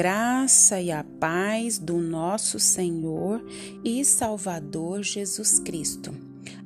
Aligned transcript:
graça 0.00 0.80
e 0.80 0.90
a 0.90 1.04
paz 1.04 1.78
do 1.78 1.98
nosso 1.98 2.58
Senhor 2.58 3.44
e 3.84 4.02
Salvador 4.02 5.02
Jesus 5.02 5.58
Cristo. 5.58 6.14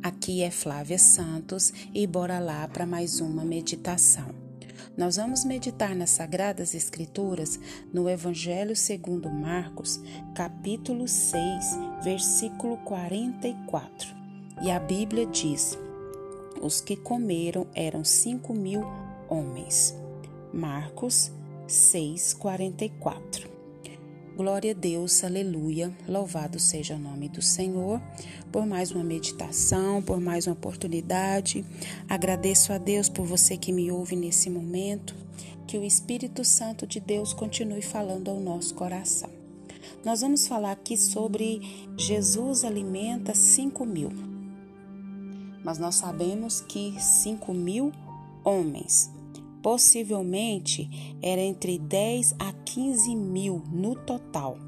Aqui 0.01 0.41
é 0.41 0.53
Flávia 0.53 1.01
Santos 1.01 1.73
e 1.93 2.07
bora 2.07 2.39
lá 2.39 2.69
para 2.69 2.87
mais 2.87 3.19
uma 3.19 3.45
meditação. 3.45 4.29
Nós 4.97 5.17
vamos 5.17 5.45
meditar 5.45 5.97
nas 5.97 6.11
Sagradas 6.11 6.77
Escrituras 6.77 7.59
no 7.93 8.09
Evangelho 8.09 8.77
segundo 8.77 9.29
Marcos, 9.29 10.01
capítulo 10.33 11.09
6, 11.09 11.43
versículo 12.05 12.77
44. 12.85 14.15
E 14.63 14.71
a 14.71 14.79
Bíblia 14.79 15.27
diz: 15.27 15.77
Os 16.63 16.81
que 16.81 16.95
comeram 16.95 17.67
eram 17.75 18.05
cinco 18.05 18.55
mil 18.55 18.85
homens. 19.29 19.93
Marcos 20.53 21.33
6:44. 21.67 23.49
Glória 24.37 24.73
a 24.73 24.75
Deus, 24.75 25.23
aleluia. 25.23 25.97
Louvado 26.09 26.59
seja 26.59 26.97
o 26.97 26.99
nome 26.99 27.29
do 27.29 27.41
Senhor 27.41 28.03
por 28.51 28.67
mais 28.67 28.91
uma 28.91 29.05
meditação, 29.05 30.03
por 30.03 30.21
mais 30.21 30.47
uma 30.47 30.55
oportunidade. 30.55 31.65
Agradeço 32.09 32.73
a 32.73 32.79
Deus 32.79 33.09
por 33.09 33.25
você 33.25 33.57
que 33.57 33.73
me 33.73 33.93
ouve 33.93 34.17
nesse 34.17 34.51
momento. 34.51 35.15
Que 35.67 35.79
o 35.79 35.85
Espírito 35.85 36.45
Santo 36.45 36.87
de 36.87 37.01
Deus 37.01 37.33
continue 37.33 37.81
falando 37.81 38.29
ao 38.29 38.41
nosso 38.41 38.75
coração. 38.75 39.31
Nós 40.05 40.21
vamos 40.21 40.47
falar 40.47 40.73
aqui 40.73 40.97
sobre 40.97 41.63
Jesus 41.97 42.65
alimenta 42.65 43.35
5 43.35 43.87
mil. 43.87 44.11
Mas 45.65 45.79
nós 45.79 45.95
sabemos 45.95 46.61
que 46.61 47.01
5 47.01 47.55
mil 47.55 47.93
homens 48.45 49.11
Possivelmente 49.65 51.17
era 51.23 51.41
entre 51.41 51.79
10 51.79 52.35
a 52.39 52.53
15 52.53 53.17
mil 53.17 53.63
no 53.73 53.95
total, 53.95 54.59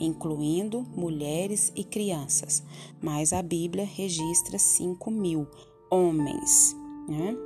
incluindo 0.00 0.86
mulheres 0.96 1.70
e 1.76 1.84
crianças, 1.84 2.64
mas 2.98 3.34
a 3.34 3.42
Bíblia 3.42 3.84
registra 3.84 4.58
5 4.58 5.10
mil 5.10 5.46
homens. 5.90 6.74
Né? 7.06 7.36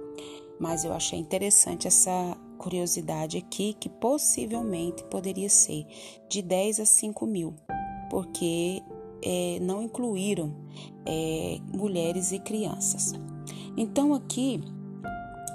Mas 0.60 0.84
eu 0.84 0.92
achei 0.92 1.18
interessante 1.18 1.88
essa 1.88 2.36
curiosidade 2.56 3.36
aqui, 3.36 3.74
que 3.80 3.88
possivelmente 3.88 5.02
poderia 5.06 5.48
ser 5.48 5.84
de 6.30 6.40
10 6.40 6.78
a 6.78 6.86
5 6.86 7.26
mil, 7.26 7.52
porque 8.10 8.80
é, 9.24 9.58
não 9.60 9.82
incluíram 9.82 10.54
é, 11.04 11.58
mulheres 11.76 12.30
e 12.30 12.38
crianças. 12.38 13.12
Então 13.76 14.14
aqui, 14.14 14.60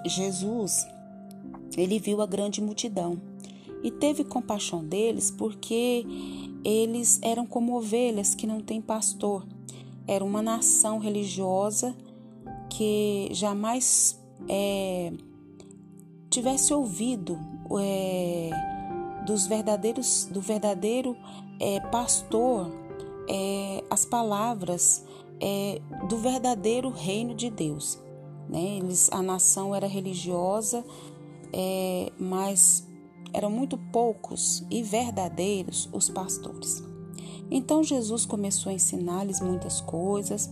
Jesus 0.06 0.86
ele 1.78 2.00
viu 2.00 2.22
a 2.22 2.26
grande 2.26 2.62
multidão 2.62 3.22
e 3.84 3.92
teve 3.92 4.24
compaixão 4.24 4.84
deles 4.84 5.30
porque 5.32 6.06
eles 6.64 7.20
eram 7.22 7.46
como 7.46 7.78
ovelhas 7.78 8.34
que 8.36 8.48
não 8.48 8.60
têm 8.60 8.82
pastor. 8.82 9.46
Era 10.08 10.24
uma 10.26 10.42
nação 10.42 10.98
religiosa 11.00 11.96
que 12.70 13.30
jamais 13.32 14.20
é, 14.50 15.14
tivesse 16.30 16.74
ouvido 16.74 17.38
é, 17.80 18.50
dos 19.26 19.48
verdadeiros 19.48 20.28
do 20.32 20.42
verdadeiro 20.42 21.16
é, 21.60 21.80
pastor 21.80 22.72
é, 23.30 23.84
as 23.90 24.06
palavras 24.06 25.06
é, 25.40 25.82
do 26.08 26.18
verdadeiro 26.18 26.90
reino 26.90 27.36
de 27.36 27.50
Deus. 27.50 28.00
Né? 28.50 28.78
Eles, 28.78 29.10
a 29.12 29.22
nação 29.22 29.76
era 29.76 29.88
religiosa, 29.88 30.84
é, 31.54 32.12
mas 32.20 32.88
eram 33.34 33.50
muito 33.50 33.78
poucos 33.78 34.64
e 34.70 34.82
verdadeiros 34.82 35.90
os 35.92 36.10
pastores. 36.10 36.84
Então 37.50 37.84
Jesus 37.84 38.26
começou 38.26 38.72
a 38.72 38.76
ensinar-lhes 38.76 39.40
muitas 39.40 39.80
coisas, 39.80 40.52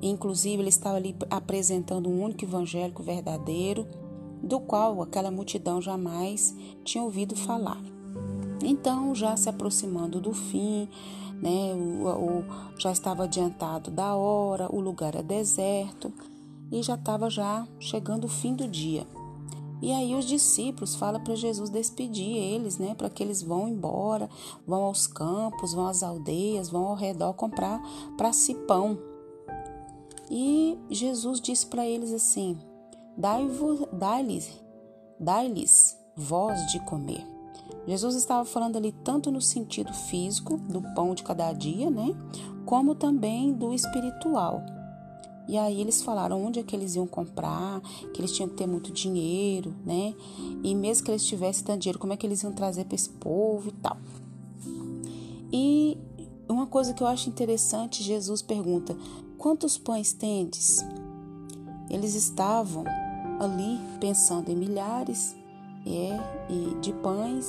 inclusive 0.00 0.62
ele 0.62 0.68
estava 0.68 0.96
ali 0.96 1.16
apresentando 1.28 2.08
um 2.08 2.22
único 2.22 2.44
evangélico 2.44 3.02
verdadeiro, 3.02 3.86
do 4.42 4.60
qual 4.60 5.02
aquela 5.02 5.30
multidão 5.30 5.80
jamais 5.80 6.54
tinha 6.84 7.02
ouvido 7.02 7.34
falar. 7.34 7.82
Então, 8.62 9.14
já 9.14 9.36
se 9.36 9.48
aproximando 9.48 10.20
do 10.20 10.32
fim, 10.32 10.88
né, 11.40 11.74
o, 11.74 12.06
o, 12.06 12.44
já 12.78 12.90
estava 12.90 13.24
adiantado 13.24 13.90
da 13.90 14.14
hora, 14.14 14.68
o 14.74 14.80
lugar 14.80 15.14
é 15.14 15.22
deserto 15.22 16.12
e 16.72 16.82
já 16.82 16.94
estava 16.94 17.28
já 17.28 17.66
chegando 17.78 18.24
o 18.24 18.28
fim 18.28 18.54
do 18.54 18.66
dia. 18.66 19.06
E 19.80 19.92
aí 19.92 20.14
os 20.14 20.24
discípulos 20.24 20.94
falam 20.94 21.22
para 21.22 21.34
Jesus 21.34 21.68
despedir 21.68 22.36
eles, 22.36 22.78
né, 22.78 22.94
para 22.94 23.10
que 23.10 23.22
eles 23.22 23.42
vão 23.42 23.68
embora, 23.68 24.28
vão 24.66 24.84
aos 24.84 25.06
campos, 25.06 25.74
vão 25.74 25.86
às 25.86 26.02
aldeias, 26.02 26.70
vão 26.70 26.86
ao 26.86 26.94
redor 26.94 27.34
comprar 27.34 27.80
para 28.16 28.32
si 28.32 28.54
pão. 28.54 28.98
E 30.30 30.78
Jesus 30.90 31.40
disse 31.40 31.66
para 31.66 31.86
eles 31.86 32.12
assim: 32.12 32.58
Dai-lhes, 33.16 34.50
dai-lhes 35.20 35.98
voz 36.16 36.72
de 36.72 36.80
comer. 36.80 37.24
Jesus 37.86 38.16
estava 38.16 38.44
falando 38.44 38.76
ali 38.76 38.90
tanto 38.90 39.30
no 39.30 39.40
sentido 39.40 39.92
físico, 39.92 40.56
do 40.56 40.82
pão 40.94 41.14
de 41.14 41.22
cada 41.22 41.52
dia, 41.52 41.90
né, 41.90 42.08
como 42.64 42.94
também 42.94 43.52
do 43.52 43.72
espiritual 43.72 44.75
e 45.48 45.56
aí 45.56 45.80
eles 45.80 46.02
falaram 46.02 46.44
onde 46.44 46.58
é 46.58 46.62
que 46.62 46.74
eles 46.74 46.96
iam 46.96 47.06
comprar, 47.06 47.80
que 48.12 48.20
eles 48.20 48.32
tinham 48.32 48.48
que 48.48 48.56
ter 48.56 48.66
muito 48.66 48.90
dinheiro, 48.90 49.74
né? 49.84 50.14
E 50.62 50.74
mesmo 50.74 51.04
que 51.04 51.10
eles 51.10 51.24
tivessem 51.24 51.64
tanto 51.64 51.80
dinheiro, 51.80 51.98
como 51.98 52.12
é 52.12 52.16
que 52.16 52.26
eles 52.26 52.42
iam 52.42 52.52
trazer 52.52 52.84
para 52.84 52.96
esse 52.96 53.10
povo 53.10 53.68
e 53.68 53.72
tal. 53.72 53.96
E 55.52 55.96
uma 56.48 56.66
coisa 56.66 56.92
que 56.92 57.02
eu 57.02 57.06
acho 57.06 57.28
interessante, 57.28 58.02
Jesus 58.02 58.42
pergunta: 58.42 58.96
quantos 59.38 59.78
pães 59.78 60.12
tendes? 60.12 60.84
Eles 61.88 62.14
estavam 62.14 62.84
ali 63.38 63.78
pensando 64.00 64.50
em 64.50 64.56
milhares 64.56 65.36
é, 65.86 66.18
de 66.80 66.92
pães 66.94 67.46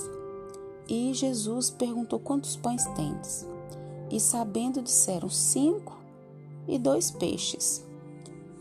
e 0.87 1.13
Jesus 1.13 1.71
perguntou: 1.71 2.19
quantos 2.19 2.55
pães 2.55 2.85
tendes? 2.95 3.45
E 4.11 4.19
sabendo 4.19 4.81
disseram 4.81 5.29
cinco 5.29 5.97
e 6.67 6.77
dois 6.77 7.11
peixes. 7.11 7.86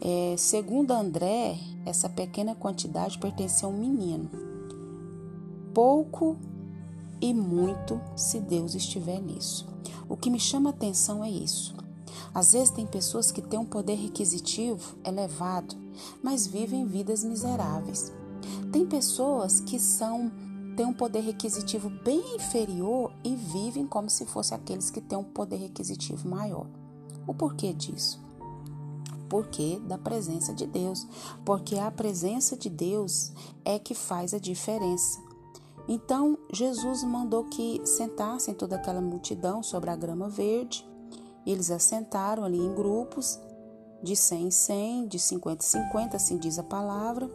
É, 0.01 0.35
segundo 0.37 0.93
André, 0.93 1.59
essa 1.85 2.09
pequena 2.09 2.55
quantidade 2.55 3.19
pertencia 3.19 3.67
a 3.67 3.71
um 3.71 3.79
menino. 3.79 4.31
Pouco 5.73 6.37
e 7.21 7.33
muito 7.33 8.01
se 8.15 8.41
Deus 8.41 8.75
estiver 8.75 9.21
nisso. 9.21 9.67
O 10.09 10.17
que 10.17 10.31
me 10.31 10.39
chama 10.39 10.71
atenção 10.71 11.25
é 11.25 11.31
isso. 11.31 11.75
Às 12.35 12.53
vezes 12.53 12.71
tem 12.71 12.87
pessoas 12.87 13.31
que 13.31 13.41
têm 13.41 13.59
um 13.59 13.65
poder 13.65 13.95
requisitivo 13.95 14.97
elevado, 15.05 15.75
mas 16.23 16.47
vivem 16.47 16.87
vidas 16.87 17.25
miseráveis. 17.25 18.13
Tem 18.71 18.87
pessoas 18.87 19.61
que 19.61 19.79
são 19.79 20.31
têm 20.77 20.85
um 20.85 20.93
poder 20.93 21.21
requisitivo 21.21 21.89
bem 21.89 22.37
inferior 22.37 23.11
e 23.25 23.35
vivem 23.35 23.87
como 23.87 24.11
se 24.11 24.27
fossem 24.27 24.57
aqueles 24.57 24.91
que 24.91 25.01
têm 25.01 25.17
um 25.17 25.25
poder 25.25 25.57
requisitivo 25.57 26.29
maior. 26.29 26.67
O 27.27 27.33
porquê 27.33 27.73
disso? 27.73 28.26
Porque 29.29 29.81
da 29.87 29.99
presença 29.99 30.55
de 30.55 30.67
Deus, 30.67 31.07
porque 31.45 31.77
a 31.77 31.91
presença 31.91 32.57
de 32.57 32.69
Deus 32.71 33.33
é 33.65 33.79
que 33.79 33.95
faz 33.95 34.33
a 34.33 34.39
diferença. 34.39 35.27
Então, 35.89 36.37
Jesus 36.53 37.05
mandou 37.05 37.45
que 37.45 37.81
sentassem 37.85 38.55
toda 38.55 38.77
aquela 38.77 39.01
multidão 39.01 39.63
sobre 39.63 39.91
a 39.91 39.97
grama 39.97 40.29
verde. 40.29 40.85
Eles 41.47 41.71
assentaram 41.71 42.45
ali 42.45 42.59
em 42.59 42.75
grupos, 42.75 43.39
de 44.03 44.17
100 44.17 44.47
em 44.47 44.51
100, 44.51 45.09
de 45.09 45.19
50 45.19 45.65
em 45.65 45.67
50, 45.67 46.17
assim 46.17 46.39
diz 46.39 46.59
a 46.59 46.63
palavra. 46.63 47.31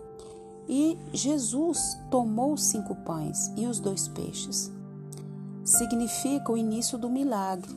E 0.67 0.97
Jesus 1.13 1.97
tomou 2.09 2.53
os 2.53 2.63
cinco 2.63 2.95
pães 2.95 3.51
e 3.55 3.65
os 3.65 3.79
dois 3.79 4.07
peixes. 4.09 4.71
Significa 5.63 6.51
o 6.51 6.57
início 6.57 6.97
do 6.97 7.09
milagre. 7.09 7.73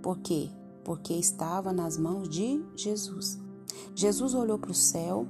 Por 0.00 0.18
quê? 0.18 0.50
Porque 0.84 1.14
estava 1.14 1.72
nas 1.72 1.96
mãos 1.96 2.28
de 2.28 2.64
Jesus. 2.76 3.41
Jesus 3.94 4.34
olhou 4.34 4.58
para 4.58 4.70
o 4.70 4.74
céu 4.74 5.26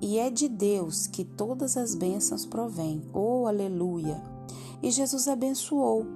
e 0.00 0.18
é 0.18 0.30
de 0.30 0.48
Deus 0.48 1.06
que 1.06 1.24
todas 1.24 1.76
as 1.76 1.94
bênçãos 1.94 2.44
provêm. 2.44 3.02
Oh, 3.12 3.46
aleluia! 3.46 4.22
E 4.82 4.90
Jesus 4.90 5.28
abençoou. 5.28 6.06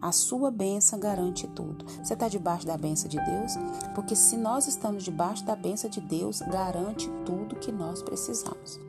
A 0.00 0.10
sua 0.10 0.50
bênção 0.50 0.98
garante 0.98 1.46
tudo. 1.46 1.84
Você 2.02 2.14
está 2.14 2.26
debaixo 2.26 2.66
da 2.66 2.76
bênção 2.76 3.08
de 3.08 3.18
Deus? 3.18 3.52
Porque 3.94 4.16
se 4.16 4.36
nós 4.36 4.66
estamos 4.66 5.04
debaixo 5.04 5.44
da 5.44 5.54
bênção 5.54 5.88
de 5.88 6.00
Deus, 6.00 6.40
garante 6.40 7.08
tudo 7.24 7.56
que 7.56 7.70
nós 7.70 8.02
precisamos. 8.02 8.80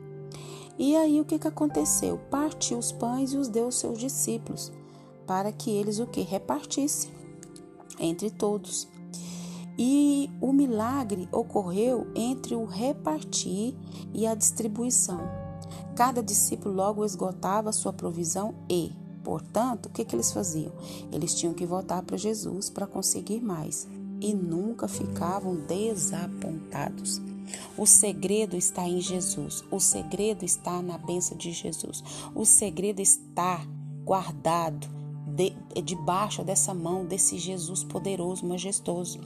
E 0.76 0.96
aí 0.96 1.20
o 1.20 1.24
que, 1.24 1.38
que 1.38 1.46
aconteceu? 1.46 2.18
Partiu 2.30 2.78
os 2.78 2.90
pães 2.90 3.32
e 3.32 3.36
os 3.36 3.48
deu 3.48 3.66
aos 3.66 3.78
seus 3.78 3.98
discípulos, 3.98 4.72
para 5.24 5.52
que 5.52 5.70
eles 5.70 6.00
o 6.00 6.06
que? 6.06 6.22
Repartissem 6.22 7.12
entre 7.98 8.30
todos. 8.30 8.88
E 9.78 10.30
o 10.40 10.52
milagre 10.52 11.28
ocorreu 11.32 12.06
entre 12.14 12.54
o 12.54 12.64
repartir 12.64 13.74
e 14.12 14.26
a 14.26 14.34
distribuição. 14.34 15.20
Cada 15.96 16.22
discípulo 16.22 16.74
logo 16.74 17.04
esgotava 17.04 17.72
sua 17.72 17.92
provisão 17.92 18.54
e, 18.68 18.92
Portanto, 19.24 19.86
o 19.86 19.88
que, 19.88 20.04
que 20.04 20.14
eles 20.14 20.30
faziam? 20.30 20.70
Eles 21.10 21.34
tinham 21.34 21.54
que 21.54 21.64
voltar 21.64 22.02
para 22.02 22.18
Jesus 22.18 22.68
para 22.68 22.86
conseguir 22.86 23.40
mais 23.40 23.88
e 24.20 24.34
nunca 24.34 24.86
ficavam 24.86 25.56
desapontados. 25.56 27.20
O 27.76 27.86
segredo 27.86 28.54
está 28.54 28.86
em 28.86 29.00
Jesus. 29.00 29.64
O 29.70 29.80
segredo 29.80 30.44
está 30.44 30.82
na 30.82 30.98
bênção 30.98 31.36
de 31.36 31.52
Jesus. 31.52 32.02
O 32.34 32.44
segredo 32.44 33.00
está 33.00 33.66
guardado 34.04 34.86
de, 35.26 35.54
debaixo 35.82 36.44
dessa 36.44 36.74
mão 36.74 37.06
desse 37.06 37.38
Jesus 37.38 37.82
poderoso, 37.82 38.46
majestoso. 38.46 39.20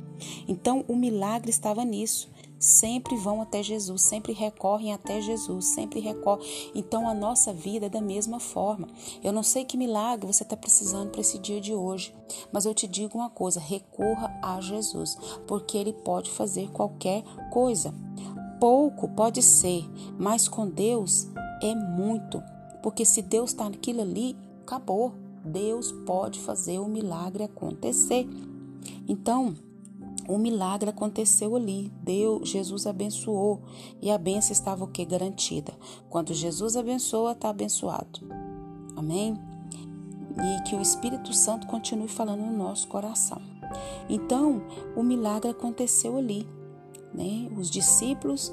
Então, 0.47 0.85
o 0.89 0.97
milagre 0.97 1.51
estava 1.51 1.85
nisso. 1.85 2.31
Sempre 2.59 3.17
vão 3.17 3.41
até 3.41 3.63
Jesus, 3.63 4.03
sempre 4.03 4.33
recorrem 4.33 4.93
até 4.93 5.21
Jesus, 5.21 5.67
sempre 5.67 6.01
recorrem. 6.01 6.45
Então, 6.75 7.09
a 7.09 7.15
nossa 7.15 7.53
vida 7.53 7.87
é 7.87 7.89
da 7.89 8.01
mesma 8.01 8.41
forma. 8.41 8.89
Eu 9.23 9.33
não 9.33 9.45
sei 9.45 9.65
que 9.65 9.77
milagre 9.77 10.27
você 10.27 10.43
está 10.43 10.57
precisando 10.57 11.11
para 11.11 11.21
esse 11.21 11.39
dia 11.39 11.61
de 11.61 11.73
hoje, 11.73 12.13
mas 12.53 12.67
eu 12.67 12.75
te 12.75 12.89
digo 12.89 13.17
uma 13.17 13.31
coisa: 13.31 13.61
recorra 13.61 14.37
a 14.43 14.61
Jesus, 14.61 15.17
porque 15.47 15.79
Ele 15.79 15.93
pode 15.93 16.31
fazer 16.31 16.69
qualquer 16.71 17.23
coisa. 17.53 17.95
Pouco 18.59 19.09
pode 19.11 19.41
ser, 19.41 19.89
mas 20.19 20.49
com 20.49 20.69
Deus 20.69 21.29
é 21.63 21.77
muito. 21.77 22.43
Porque 22.83 23.05
se 23.05 23.23
Deus 23.23 23.51
está 23.51 23.71
naquilo 23.71 24.03
ali, 24.03 24.37
acabou. 24.63 25.28
Deus 25.45 25.93
pode 25.93 26.41
fazer 26.41 26.79
o 26.79 26.89
milagre 26.89 27.45
acontecer. 27.45 28.29
Então, 29.07 29.55
o 30.29 30.37
milagre 30.37 30.91
aconteceu 30.91 31.57
ali. 31.57 31.91
Deus, 32.03 32.49
Jesus 32.49 32.87
abençoou 32.87 33.63
e 34.01 34.11
a 34.11 34.19
benção 34.19 34.53
estava 34.53 34.85
o 34.85 34.89
que 34.89 35.05
garantida. 35.05 35.73
Quando 36.11 36.35
Jesus 36.35 36.77
abençoa, 36.77 37.33
está 37.33 37.49
abençoado. 37.49 38.21
Amém. 38.95 39.35
E 40.37 40.63
que 40.69 40.77
o 40.77 40.83
Espírito 40.83 41.33
Santo 41.33 41.67
continue 41.67 42.09
falando 42.09 42.43
no 42.43 42.57
nosso 42.57 42.87
coração. 42.89 43.41
Então, 44.09 44.63
o 44.95 45.03
milagre 45.03 45.51
aconteceu 45.51 46.17
ali. 46.17 46.47
Né? 47.15 47.49
Os 47.57 47.71
discípulos 47.71 48.53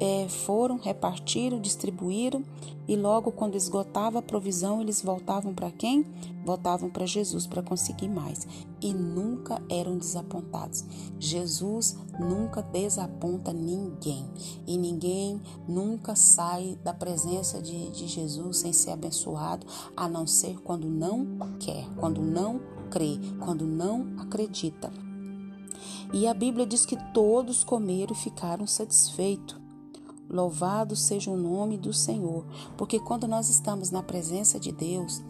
é, 0.00 0.28
foram, 0.28 0.78
repartiram, 0.78 1.60
distribuíram 1.60 2.44
e 2.86 2.96
logo 2.96 3.30
quando 3.30 3.54
esgotava 3.54 4.18
a 4.18 4.22
provisão, 4.22 4.80
eles 4.80 5.00
voltavam 5.00 5.54
para 5.54 5.70
quem? 5.70 6.04
Voltavam 6.44 6.90
para 6.90 7.06
Jesus 7.06 7.46
para 7.46 7.62
conseguir 7.62 8.08
mais 8.08 8.46
e 8.80 8.92
nunca 8.92 9.62
eram 9.70 9.96
desapontados. 9.96 10.84
Jesus 11.18 11.96
nunca 12.18 12.60
desaponta 12.60 13.52
ninguém 13.52 14.28
e 14.66 14.76
ninguém 14.76 15.40
nunca 15.68 16.16
sai 16.16 16.76
da 16.82 16.92
presença 16.92 17.62
de, 17.62 17.90
de 17.90 18.08
Jesus 18.08 18.58
sem 18.58 18.72
ser 18.72 18.90
abençoado, 18.90 19.66
a 19.96 20.08
não 20.08 20.26
ser 20.26 20.60
quando 20.62 20.88
não 20.88 21.38
quer, 21.60 21.86
quando 21.96 22.20
não 22.20 22.60
crê, 22.90 23.18
quando 23.38 23.64
não 23.64 24.08
acredita. 24.18 24.92
E 26.12 26.26
a 26.26 26.34
Bíblia 26.34 26.66
diz 26.66 26.84
que 26.84 26.96
todos 27.14 27.64
comeram 27.64 28.12
e 28.12 28.16
ficaram 28.16 28.66
satisfeitos. 28.66 29.61
Louvado 30.32 30.96
seja 30.96 31.30
o 31.30 31.36
nome 31.36 31.76
do 31.76 31.92
Senhor, 31.92 32.46
porque 32.78 32.98
quando 32.98 33.28
nós 33.28 33.50
estamos 33.50 33.90
na 33.90 34.02
presença 34.02 34.58
de 34.58 34.72
Deus, 34.72 35.22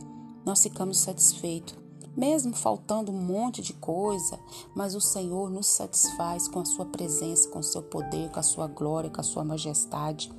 nós 0.44 0.62
ficamos 0.62 0.98
satisfeitos, 0.98 1.74
mesmo 2.16 2.54
faltando 2.54 3.10
um 3.10 3.20
monte 3.20 3.60
de 3.60 3.72
coisa, 3.72 4.38
mas 4.76 4.94
o 4.94 5.00
Senhor 5.00 5.50
nos 5.50 5.66
satisfaz 5.66 6.46
com 6.46 6.60
a 6.60 6.64
sua 6.64 6.86
presença, 6.86 7.48
com 7.48 7.58
o 7.58 7.64
seu 7.64 7.82
poder, 7.82 8.30
com 8.30 8.38
a 8.38 8.44
sua 8.44 8.68
glória, 8.68 9.10
com 9.10 9.20
a 9.20 9.24
sua 9.24 9.42
majestade. 9.42 10.30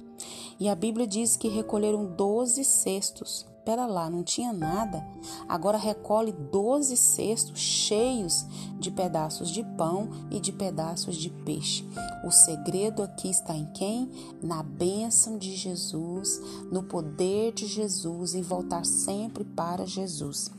E 0.57 0.69
a 0.69 0.75
Bíblia 0.75 1.05
diz 1.05 1.35
que 1.35 1.49
recolheram 1.49 2.05
doze 2.05 2.63
cestos 2.63 3.45
Pera 3.65 3.85
lá, 3.85 4.09
não 4.09 4.23
tinha 4.23 4.51
nada. 4.51 5.05
Agora 5.47 5.77
recolhe 5.77 6.33
doze 6.33 6.97
cestos 6.97 7.59
cheios 7.59 8.45
de 8.77 8.91
pedaços 8.91 9.49
de 9.49 9.63
pão 9.77 10.09
e 10.29 10.39
de 10.39 10.51
pedaços 10.51 11.15
de 11.15 11.29
peixe. 11.29 11.85
O 12.25 12.31
segredo 12.31 13.01
aqui 13.01 13.29
está 13.29 13.55
em 13.55 13.65
quem? 13.73 14.11
Na 14.41 14.61
bênção 14.61 15.37
de 15.37 15.55
Jesus, 15.55 16.41
no 16.69 16.83
poder 16.83 17.53
de 17.53 17.65
Jesus, 17.65 18.35
em 18.35 18.41
voltar 18.41 18.85
sempre 18.85 19.45
para 19.45 19.85
Jesus. 19.85 20.51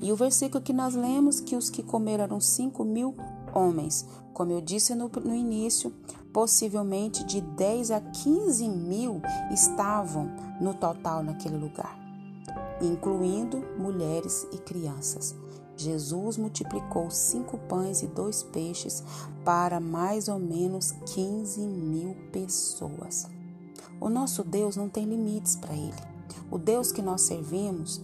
E 0.00 0.12
o 0.12 0.16
versículo 0.16 0.62
que 0.62 0.72
nós 0.72 0.94
lemos, 0.94 1.40
que 1.40 1.56
os 1.56 1.70
que 1.70 1.82
comeram 1.82 2.24
eram 2.24 2.40
cinco 2.40 2.84
mil 2.84 3.16
homens. 3.54 4.06
Como 4.32 4.52
eu 4.52 4.60
disse 4.60 4.94
no, 4.94 5.08
no 5.08 5.34
início, 5.34 5.92
possivelmente 6.32 7.24
de 7.24 7.40
10 7.40 7.90
a 7.90 8.00
15 8.00 8.68
mil 8.68 9.20
estavam 9.52 10.30
no 10.60 10.74
total 10.74 11.22
naquele 11.22 11.56
lugar, 11.56 11.98
incluindo 12.80 13.64
mulheres 13.78 14.46
e 14.52 14.58
crianças. 14.58 15.34
Jesus 15.76 16.36
multiplicou 16.36 17.08
cinco 17.08 17.56
pães 17.56 18.02
e 18.02 18.06
dois 18.08 18.42
peixes 18.42 19.02
para 19.44 19.78
mais 19.78 20.28
ou 20.28 20.38
menos 20.38 20.90
15 21.14 21.60
mil 21.60 22.16
pessoas. 22.32 23.28
O 24.00 24.08
nosso 24.08 24.42
Deus 24.42 24.76
não 24.76 24.88
tem 24.88 25.04
limites 25.04 25.54
para 25.54 25.74
ele. 25.74 25.94
O 26.50 26.58
Deus 26.58 26.90
que 26.90 27.00
nós 27.00 27.22
servimos, 27.22 28.00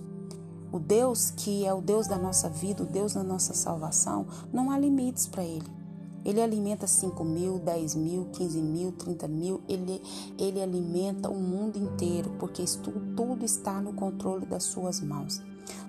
o 0.70 0.78
Deus 0.78 1.30
que 1.30 1.64
é 1.64 1.74
o 1.74 1.80
Deus 1.80 2.06
da 2.06 2.16
nossa 2.16 2.48
vida, 2.48 2.82
o 2.82 2.86
Deus 2.86 3.14
da 3.14 3.22
nossa 3.22 3.54
salvação, 3.54 4.26
não 4.52 4.70
há 4.70 4.78
limites 4.78 5.26
para 5.26 5.44
ele. 5.44 5.83
Ele 6.24 6.40
alimenta 6.40 6.86
5 6.86 7.22
mil, 7.24 7.58
10 7.58 7.94
mil, 7.94 8.26
15 8.32 8.60
mil, 8.60 8.92
30 8.92 9.28
mil. 9.28 9.60
Ele, 9.68 10.00
ele 10.38 10.62
alimenta 10.62 11.28
o 11.28 11.38
mundo 11.38 11.76
inteiro, 11.76 12.30
porque 12.38 12.62
isso 12.62 12.80
tudo, 12.80 13.14
tudo 13.14 13.44
está 13.44 13.80
no 13.80 13.92
controle 13.92 14.46
das 14.46 14.64
suas 14.64 15.00
mãos. 15.00 15.42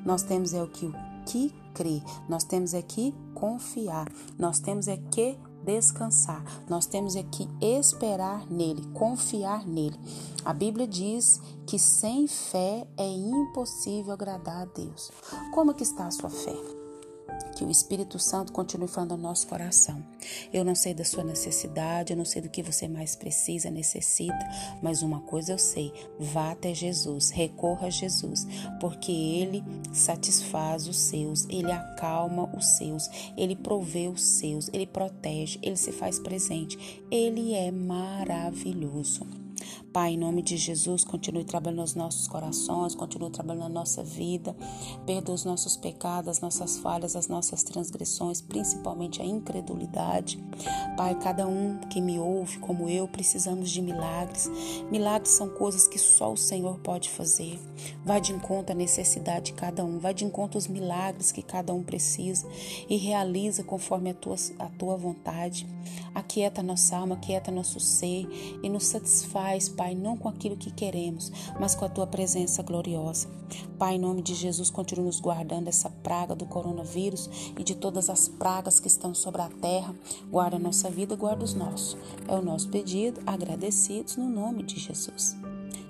Nós 0.06 0.24
temos 0.24 0.54
é 0.54 0.62
o 0.62 0.68
que, 0.68 0.92
que 1.26 1.54
crer, 1.74 2.02
nós 2.30 2.44
temos 2.44 2.74
é 2.74 2.82
que 2.82 3.14
confiar, 3.34 4.12
nós 4.38 4.60
temos 4.60 4.88
é 4.88 4.98
que 4.98 5.38
descansar, 5.66 6.44
nós 6.70 6.86
temos 6.86 7.16
é 7.16 7.24
que 7.24 7.48
esperar 7.60 8.46
nele, 8.50 8.82
confiar 8.94 9.66
nele. 9.66 10.00
A 10.46 10.54
Bíblia 10.54 10.88
diz 10.88 11.42
que 11.66 11.80
sem 11.80 12.28
fé 12.28 12.88
é 12.96 13.08
impossível 13.08 14.14
agradar 14.14 14.62
a 14.62 14.66
Deus. 14.66 15.12
Como 15.54 15.74
que 15.74 15.84
está 15.84 16.06
a 16.06 16.12
sua 16.12 16.30
fé? 16.30 16.85
Que 17.56 17.64
o 17.64 17.72
Espírito 17.72 18.20
Santo 18.20 18.52
continue 18.52 18.88
falando 18.88 19.14
ao 19.14 19.18
nosso 19.18 19.48
coração. 19.48 20.04
Eu 20.54 20.64
não 20.64 20.76
sei 20.76 20.94
da 20.94 21.06
sua 21.06 21.24
necessidade, 21.24 22.12
eu 22.12 22.18
não 22.18 22.26
sei 22.26 22.42
do 22.42 22.50
que 22.50 22.62
você 22.62 22.88
mais 22.88 23.16
precisa, 23.16 23.72
necessita, 23.72 24.38
mas 24.82 25.02
uma 25.02 25.22
coisa 25.22 25.54
eu 25.54 25.58
sei: 25.58 25.94
vá 26.20 26.52
até 26.52 26.74
Jesus, 26.74 27.30
recorra 27.30 27.88
a 27.88 27.90
Jesus, 27.90 28.46
porque 28.80 29.12
Ele 29.12 29.64
satisfaz 29.94 30.88
os 30.88 30.98
seus, 30.98 31.46
Ele 31.50 31.72
acalma 31.72 32.50
os 32.56 32.66
seus, 32.78 33.10
Ele 33.38 33.56
provê 33.56 34.08
os 34.08 34.22
seus, 34.22 34.70
Ele 34.74 34.86
protege, 34.86 35.58
Ele 35.64 35.78
se 35.78 35.92
faz 35.92 36.20
presente. 36.20 37.04
Ele 37.10 37.54
é 37.54 37.72
maravilhoso. 37.72 39.26
Pai, 39.96 40.12
em 40.12 40.18
nome 40.18 40.42
de 40.42 40.58
Jesus, 40.58 41.06
continue 41.06 41.46
trabalhando 41.46 41.80
nos 41.80 41.96
nossos 41.96 42.28
corações, 42.28 42.94
continue 42.94 43.30
trabalhando 43.30 43.64
na 43.64 43.70
nossa 43.70 44.04
vida. 44.04 44.54
Perdoa 45.06 45.34
os 45.34 45.46
nossos 45.46 45.78
pecados, 45.78 46.28
as 46.28 46.42
nossas 46.42 46.78
falhas, 46.80 47.16
as 47.16 47.30
nossas 47.30 47.64
transgressões, 47.64 48.42
principalmente 48.42 49.22
a 49.22 49.26
incredulidade. 49.26 50.38
Pai, 50.98 51.16
cada 51.16 51.48
um 51.48 51.78
que 51.90 52.02
me 52.02 52.20
ouve, 52.20 52.60
como 52.60 52.90
eu, 52.90 53.08
precisamos 53.08 53.72
de 53.72 53.82
milagres. 53.82 54.52
Milagres 54.92 55.32
são 55.32 55.48
coisas 55.48 55.88
que 55.88 55.98
só 55.98 56.34
o 56.34 56.38
Senhor 56.38 56.78
pode 56.80 57.10
fazer. 57.10 57.58
Vai 58.04 58.20
de 58.20 58.34
encontro 58.34 58.74
à 58.74 58.76
necessidade 58.76 59.46
de 59.46 59.54
cada 59.54 59.86
um, 59.86 59.98
vai 59.98 60.14
de 60.14 60.26
encontro 60.26 60.58
aos 60.58 60.68
milagres 60.68 61.32
que 61.32 61.42
cada 61.42 61.74
um 61.74 61.82
precisa 61.82 62.46
e 62.90 62.98
realiza 62.98 63.64
conforme 63.64 64.10
a 64.10 64.14
tua, 64.14 64.36
a 64.60 64.68
tua 64.68 64.98
vontade. 64.98 65.66
Aquieta 66.14 66.64
nossa 66.64 66.98
alma, 66.98 67.16
aquieta 67.16 67.52
nosso 67.52 67.80
ser 67.80 68.28
e 68.64 68.70
nos 68.70 68.86
satisfaz, 68.86 69.70
Pai, 69.70 69.85
não 69.94 70.18
com 70.18 70.30
aquilo 70.30 70.58
que 70.58 70.72
queremos, 70.72 71.32
mas 71.60 71.76
com 71.76 71.86
a 71.86 71.90
tua 71.90 72.08
presença 72.08 72.64
gloriosa. 72.64 73.28
Pai, 73.78 73.96
em 73.96 74.00
nome 74.00 74.22
de 74.22 74.34
Jesus, 74.34 74.72
continue 74.72 75.06
nos 75.06 75.20
guardando 75.20 75.68
essa 75.68 75.90
praga 75.90 76.34
do 76.34 76.46
coronavírus 76.46 77.30
e 77.58 77.64
de 77.64 77.76
todas 77.76 78.10
as 78.10 78.28
pragas 78.28 78.80
que 78.80 78.88
estão 78.88 79.14
sobre 79.14 79.42
a 79.42 79.50
terra. 79.50 79.94
Guarda 80.32 80.56
a 80.56 80.60
nossa 80.60 80.90
vida, 80.90 81.16
guarda 81.16 81.44
os 81.44 81.54
nossos. 81.54 81.98
É 82.28 82.34
o 82.34 82.42
nosso 82.42 82.70
pedido, 82.70 83.22
agradecidos 83.28 84.16
no 84.16 84.30
nome 84.30 84.64
de 84.64 84.80
Jesus. 84.80 85.36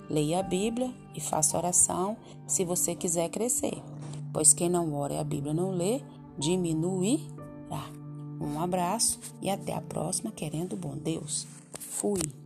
Leia 0.09 0.39
a 0.39 0.43
Bíblia 0.43 0.93
e 1.15 1.19
faça 1.19 1.57
oração 1.57 2.17
se 2.45 2.63
você 2.63 2.95
quiser 2.95 3.29
crescer, 3.29 3.81
pois 4.31 4.53
quem 4.53 4.69
não 4.69 4.93
ora 4.93 5.13
e 5.13 5.17
a 5.17 5.23
Bíblia 5.23 5.53
não 5.53 5.71
lê, 5.71 6.01
diminuirá. 6.37 7.25
Um 8.39 8.59
abraço 8.59 9.19
e 9.41 9.49
até 9.49 9.73
a 9.73 9.81
próxima, 9.81 10.31
querendo 10.31 10.75
bom 10.75 10.95
Deus. 10.95 11.47
Fui. 11.79 12.44